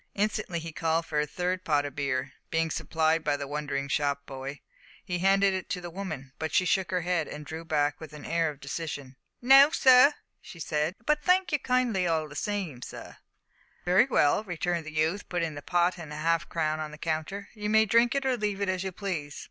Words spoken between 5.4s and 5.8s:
it to